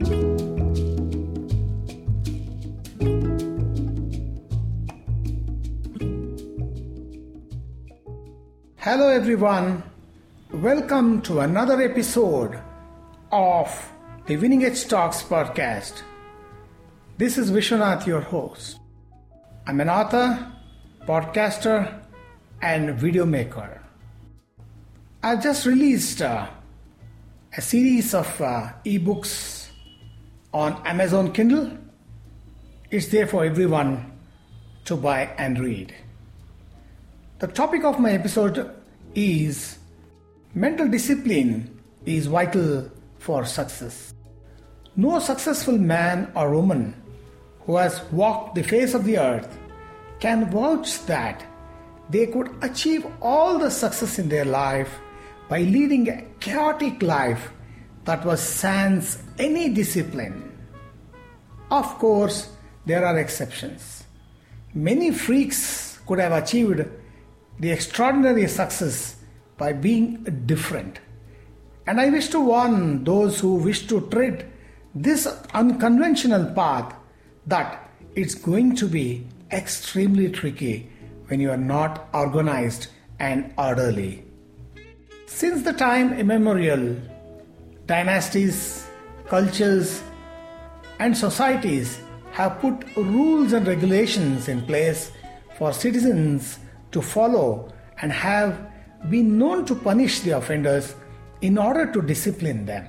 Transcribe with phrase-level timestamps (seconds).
[0.00, 0.28] Hello,
[9.08, 9.82] everyone.
[10.52, 12.62] Welcome to another episode
[13.32, 13.92] of
[14.26, 16.02] the Winning Edge Talks podcast.
[17.16, 18.78] This is Vishwanath, your host.
[19.66, 20.52] I'm an author,
[21.08, 22.02] podcaster,
[22.62, 23.82] and video maker.
[25.24, 26.46] I've just released uh,
[27.56, 29.57] a series of uh, ebooks
[30.52, 31.76] on Amazon Kindle.
[32.90, 34.12] It's there for everyone
[34.86, 35.94] to buy and read.
[37.38, 38.74] The topic of my episode
[39.14, 39.78] is
[40.54, 44.14] mental discipline is vital for success.
[44.96, 46.94] No successful man or woman
[47.66, 49.58] who has walked the face of the earth
[50.20, 51.44] can vouch that
[52.10, 54.98] they could achieve all the success in their life
[55.48, 57.50] by leading a chaotic life
[58.08, 60.36] that was sans any discipline.
[61.70, 62.48] Of course,
[62.86, 64.04] there are exceptions.
[64.72, 66.86] Many freaks could have achieved
[67.60, 69.16] the extraordinary success
[69.58, 71.00] by being different.
[71.86, 74.50] And I wish to warn those who wish to tread
[74.94, 76.94] this unconventional path
[77.46, 80.90] that it's going to be extremely tricky
[81.26, 82.86] when you are not organized
[83.18, 84.24] and orderly.
[85.26, 86.96] Since the time immemorial,
[87.88, 88.86] dynasties,
[89.26, 90.02] cultures,
[91.00, 92.00] and societies
[92.32, 95.10] have put rules and regulations in place
[95.56, 96.58] for citizens
[96.92, 97.72] to follow
[98.02, 98.70] and have
[99.08, 100.94] been known to punish the offenders
[101.40, 102.86] in order to discipline them.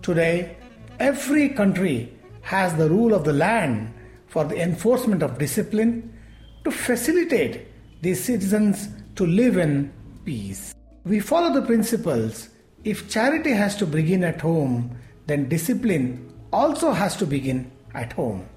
[0.00, 0.56] Today,
[1.00, 3.92] every country has the rule of the land
[4.28, 6.16] for the enforcement of discipline
[6.62, 7.66] to facilitate
[8.02, 9.92] the citizens to live in
[10.24, 10.72] peace.
[11.04, 12.50] We follow the principles
[12.86, 18.48] if charity has to begin at home, then discipline also has to begin at home.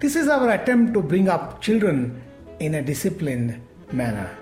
[0.00, 2.20] This is our attempt to bring up children
[2.58, 3.60] in a disciplined
[3.92, 4.36] manner.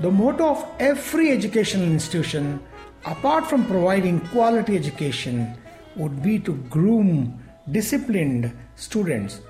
[0.00, 2.60] The motto of every educational institution,
[3.04, 5.54] apart from providing quality education,
[5.94, 7.38] would be to groom
[7.72, 9.42] disciplined students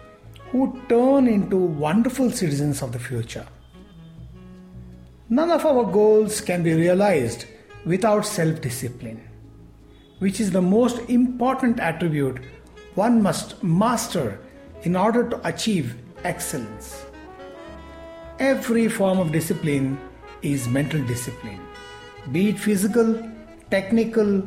[0.50, 3.46] who turn into wonderful citizens of the future.
[5.28, 7.46] None of our goals can be realized
[7.84, 9.20] without self discipline,
[10.18, 12.40] which is the most important attribute
[12.94, 14.40] one must master
[14.82, 17.04] in order to achieve excellence.
[18.38, 19.98] Every form of discipline
[20.42, 21.60] is mental discipline,
[22.32, 23.30] be it physical,
[23.70, 24.42] technical,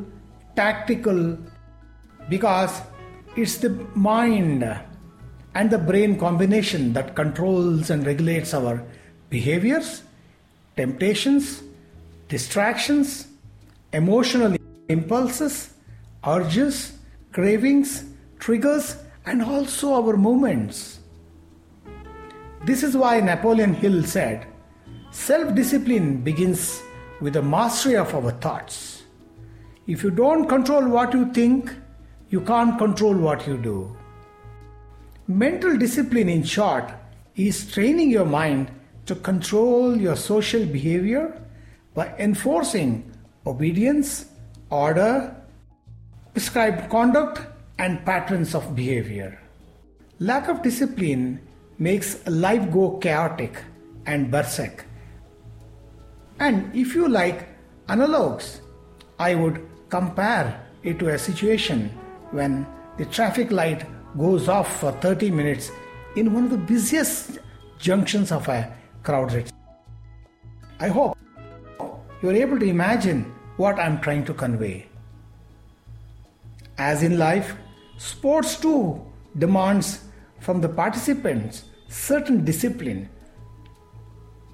[0.56, 1.38] tactical,
[2.30, 2.82] because
[3.36, 4.64] it's the mind
[5.56, 8.84] and the brain combination that controls and regulates our
[9.30, 10.04] behaviors,
[10.76, 11.64] temptations,
[12.28, 13.28] distractions,
[13.94, 14.56] emotional
[14.90, 15.74] impulses,
[16.26, 16.98] urges,
[17.32, 18.04] cravings,
[18.40, 21.00] triggers, and also our movements.
[22.66, 24.46] This is why Napoleon Hill said,
[25.12, 26.82] Self discipline begins
[27.22, 29.04] with the mastery of our thoughts.
[29.88, 31.74] If you don't control what you think,
[32.30, 33.96] you can't control what you do.
[35.28, 36.92] Mental discipline, in short,
[37.36, 38.72] is training your mind
[39.06, 41.42] to control your social behavior
[41.98, 43.12] by enforcing
[43.48, 44.28] obedience,
[44.70, 45.36] order,
[46.32, 47.42] prescribed conduct,
[47.80, 49.40] and patterns of behavior.
[50.20, 51.42] Lack of discipline
[51.80, 53.64] makes life go chaotic
[54.06, 54.86] and berserk.
[56.40, 57.48] And if you like
[57.90, 58.62] analogues,
[59.18, 61.90] I would compare it to a situation
[62.30, 62.68] when
[63.00, 65.72] the traffic light goes off for 30 minutes
[66.16, 67.40] in one of the busiest
[67.80, 68.72] junctions of a
[69.02, 69.52] crowded.
[70.80, 71.18] I hope
[72.22, 74.88] you are able to imagine what I'm trying to convey.
[76.78, 77.56] As in life,
[77.98, 79.06] sports too
[79.38, 80.04] demands
[80.40, 83.10] from the participants certain discipline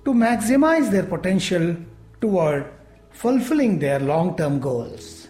[0.06, 1.76] to maximize their potential
[2.22, 2.72] toward
[3.12, 5.28] fulfilling their long term goals.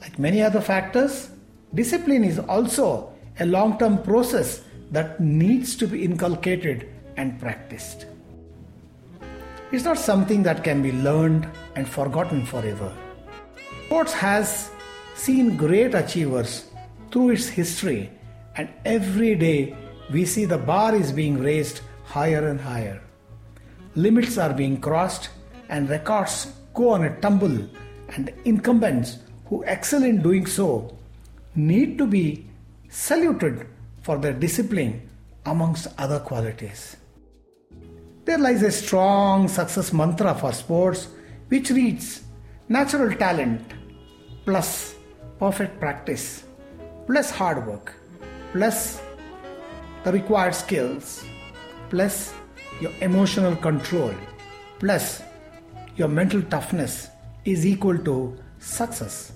[0.00, 1.30] Like many other factors,
[1.74, 8.06] discipline is also a long term process that needs to be inculcated and practiced.
[9.72, 12.92] It's not something that can be learned and forgotten forever.
[13.86, 14.70] Sports has
[15.14, 16.66] seen great achievers
[17.10, 18.10] through its history,
[18.56, 19.74] and every day
[20.10, 23.00] we see the bar is being raised higher and higher.
[23.94, 25.30] Limits are being crossed,
[25.70, 27.66] and records go on a tumble,
[28.10, 30.94] and the incumbents who excel in doing so
[31.54, 32.46] need to be
[32.90, 33.66] saluted
[34.02, 35.08] for their discipline
[35.46, 36.96] amongst other qualities.
[38.24, 41.08] There lies a strong success mantra for sports
[41.48, 42.22] which reads
[42.68, 43.60] natural talent
[44.44, 44.94] plus
[45.40, 46.44] perfect practice,
[47.08, 47.94] plus hard work,
[48.52, 49.02] plus
[50.04, 51.24] the required skills,
[51.90, 52.32] plus
[52.80, 54.14] your emotional control,
[54.78, 55.20] plus
[55.96, 57.08] your mental toughness
[57.44, 59.32] is equal to success.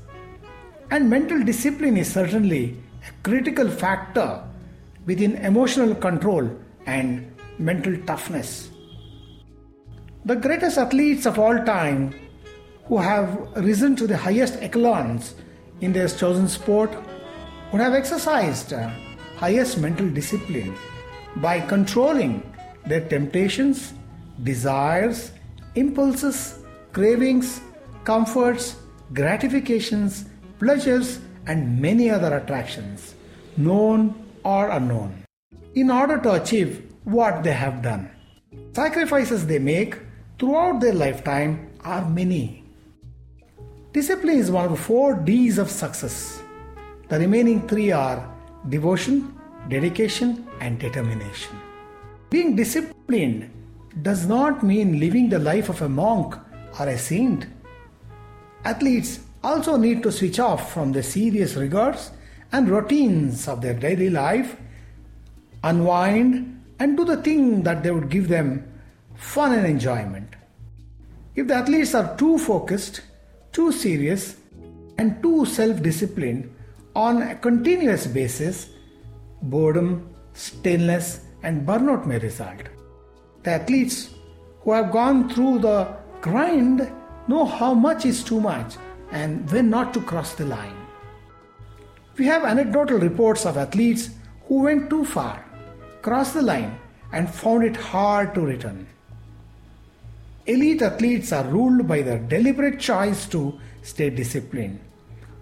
[0.93, 4.45] And mental discipline is certainly a critical factor
[5.07, 6.49] within emotional control
[6.87, 8.71] and mental toughness.
[10.27, 12.13] The greatest athletes of all time
[12.87, 15.37] who have risen to the highest echelons
[15.81, 16.91] in their chosen sport
[17.71, 18.91] would have exercised uh,
[19.37, 20.75] highest mental discipline
[21.37, 22.43] by controlling
[22.87, 23.95] their temptations,
[24.43, 25.31] desires,
[25.77, 26.59] impulses,
[26.93, 27.61] cravings,
[28.03, 28.75] comforts,
[29.13, 30.25] gratifications,
[30.59, 33.15] pleasures, and many other attractions,
[33.57, 34.13] known
[34.43, 35.23] or unknown,
[35.77, 38.11] in order to achieve what they have done.
[38.73, 39.97] Sacrifices they make
[40.39, 42.65] throughout their lifetime are many.
[43.93, 46.43] Discipline is one of the four D's of success.
[47.09, 48.31] The remaining three are
[48.69, 49.35] devotion,
[49.69, 51.59] dedication, and determination.
[52.29, 53.51] Being disciplined
[54.03, 56.35] does not mean living the life of a monk
[56.79, 57.47] or a saint.
[58.65, 62.11] Athletes also need to switch off from the serious rigors
[62.53, 64.57] and routines of their daily life,
[65.63, 68.76] unwind, and do the thing that they would give them
[69.17, 70.37] fun and enjoyment.
[71.35, 73.03] If the athletes are too focused,
[73.53, 74.37] too serious,
[74.99, 76.53] and too self disciplined
[76.95, 78.71] on a continuous basis,
[79.43, 82.63] boredom, stillness, and burnout may result.
[83.43, 84.11] The athletes
[84.61, 85.89] who have gone through the
[86.21, 86.91] grind
[87.29, 88.77] know how much is too much
[89.13, 90.77] and when not to cross the line.
[92.17, 94.11] We have anecdotal reports of athletes
[94.47, 95.45] who went too far,
[96.03, 96.79] crossed the line,
[97.13, 98.87] and found it hard to return.
[100.47, 104.79] Elite athletes are ruled by their deliberate choice to stay disciplined,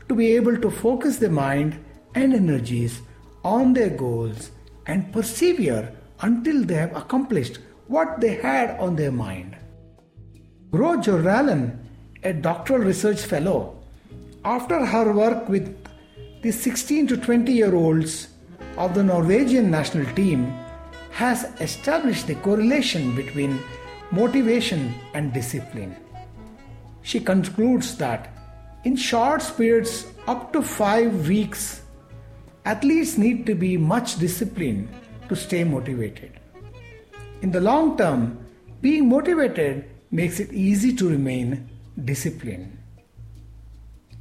[0.08, 1.78] to be able to focus their mind
[2.14, 3.02] and energies
[3.44, 4.50] on their goals
[4.86, 9.56] and persevere until they have accomplished what they had on their mind.
[10.70, 11.78] Gro Jordalen,
[12.22, 13.82] a doctoral research fellow,
[14.44, 15.76] after her work with
[16.42, 18.28] the 16 to 20 year olds
[18.78, 20.52] of the Norwegian national team,
[21.10, 23.58] has established the correlation between
[24.10, 25.96] motivation and discipline.
[27.02, 28.30] She concludes that
[28.84, 31.82] in short periods up to five weeks,
[32.64, 34.88] athletes need to be much disciplined
[35.28, 36.32] to stay motivated.
[37.42, 38.38] In the long term,
[38.80, 41.68] being motivated makes it easy to remain
[42.04, 42.78] disciplined.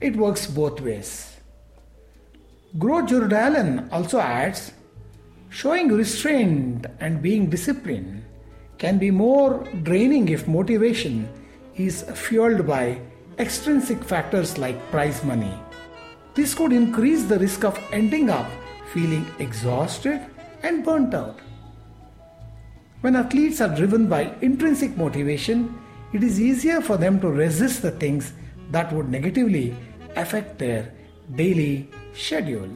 [0.02, 1.38] It works both ways.
[2.78, 3.06] Gro
[3.92, 4.72] also adds
[5.50, 8.26] showing restraint and being disciplined
[8.78, 11.30] can be more draining if motivation
[11.76, 13.00] is fueled by
[13.40, 15.54] extrinsic factors like prize money.
[16.36, 18.50] This could increase the risk of ending up
[18.94, 20.22] feeling exhausted
[20.62, 21.40] and burnt out.
[23.02, 25.78] When athletes are driven by intrinsic motivation,
[26.14, 28.34] it is easier for them to resist the things
[28.72, 29.76] that would negatively
[30.16, 30.94] affect their
[31.36, 32.70] daily schedule.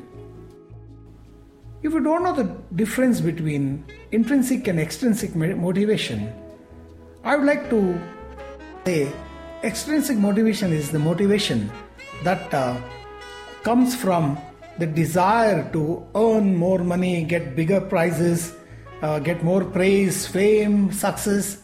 [1.84, 6.34] If you don't know the difference between intrinsic and extrinsic motivation,
[7.24, 8.02] I would like to
[8.84, 9.12] say
[9.64, 11.72] extrinsic motivation is the motivation
[12.24, 12.76] that uh,
[13.62, 14.40] comes from
[14.80, 18.54] the desire to earn more money, get bigger prizes,
[19.04, 21.60] uh, get more praise, fame, success,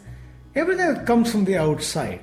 [0.53, 2.19] everything that comes from the outside.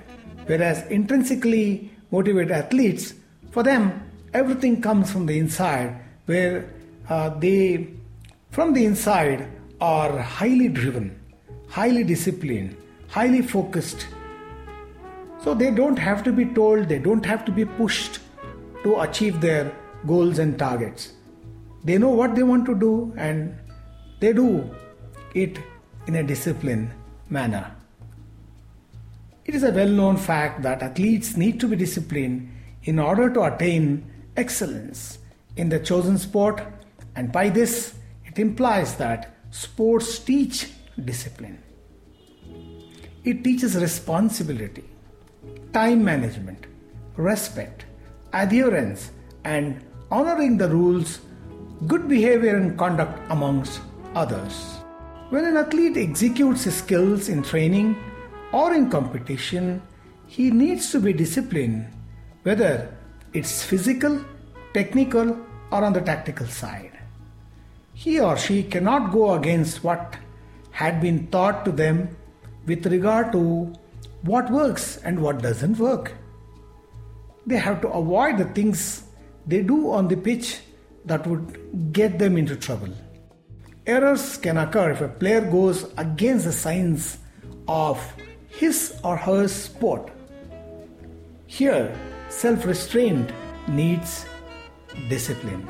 [0.47, 3.15] Whereas intrinsically motivated athletes,
[3.51, 6.69] for them, everything comes from the inside, where
[7.11, 7.89] Uh, they,
[8.53, 9.49] from the inside,
[9.81, 11.21] are highly driven,
[11.69, 12.77] highly disciplined,
[13.09, 14.07] highly focused.
[15.43, 18.21] So they don't have to be told, they don't have to be pushed
[18.85, 19.73] to achieve their
[20.07, 21.15] goals and targets.
[21.83, 23.59] They know what they want to do and
[24.21, 24.71] they do
[25.35, 25.59] it
[26.07, 26.91] in a disciplined
[27.29, 27.75] manner.
[29.47, 32.53] It is a well known fact that athletes need to be disciplined
[32.85, 34.05] in order to attain
[34.37, 35.19] excellence
[35.57, 36.63] in the chosen sport,
[37.17, 40.71] and by this, it implies that sports teach
[41.05, 41.63] discipline.
[43.25, 44.85] It teaches responsibility,
[45.73, 46.67] time management,
[47.17, 47.85] respect,
[48.33, 49.11] adherence,
[49.45, 51.21] and honoring the rules,
[51.87, 53.81] good behavior, and conduct amongst
[54.15, 54.79] others.
[55.31, 57.97] When an athlete executes his skills in training
[58.53, 59.83] or in competition,
[60.27, 61.87] he needs to be disciplined,
[62.43, 62.97] whether
[63.33, 64.25] it's physical,
[64.73, 65.37] technical,
[65.71, 67.00] or on the tactical side.
[68.03, 70.17] He or she cannot go against what
[70.71, 72.17] had been taught to them
[72.65, 73.75] with regard to
[74.23, 76.15] what works and what doesn't work.
[77.47, 79.03] They have to avoid the things
[79.47, 80.61] they do on the pitch
[81.05, 82.95] that would get them into trouble.
[83.87, 87.19] Errors can occur if a player goes against the signs
[87.69, 88.01] of
[88.49, 90.11] his or her sport.
[91.47, 91.95] Here,
[92.31, 93.31] self restraint
[93.69, 94.25] needs
[95.11, 95.69] discipline.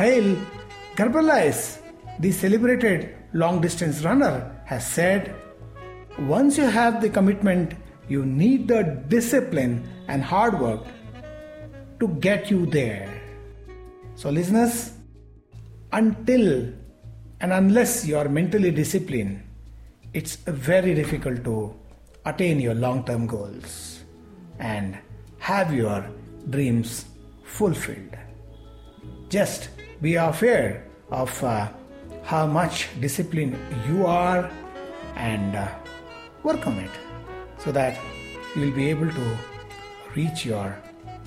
[0.00, 0.34] Haile
[0.96, 1.78] Gebrselassie,
[2.20, 5.34] the celebrated long distance runner, has said
[6.20, 7.74] once you have the commitment,
[8.08, 10.86] you need the discipline and hard work
[11.98, 13.12] to get you there.
[14.14, 14.92] So, listeners,
[15.92, 16.72] until
[17.42, 19.42] and unless you are mentally disciplined,
[20.14, 21.74] it's very difficult to
[22.24, 24.00] attain your long term goals
[24.58, 24.96] and
[25.40, 26.08] have your
[26.48, 27.04] dreams
[27.44, 28.16] fulfilled.
[29.28, 29.68] Just
[30.00, 31.68] be aware of uh,
[32.22, 34.50] how much discipline you are
[35.16, 35.68] and uh,
[36.42, 36.90] work on it
[37.58, 37.98] so that
[38.54, 39.38] you will be able to
[40.14, 40.76] reach your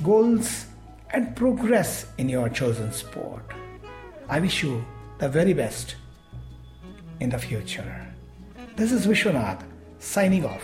[0.04, 0.66] goals
[1.12, 3.44] and progress in your chosen sport.
[4.28, 4.84] I wish you
[5.20, 5.96] the very best
[7.20, 8.08] in the future.
[8.76, 9.62] This is Vishwanath
[10.00, 10.64] signing off.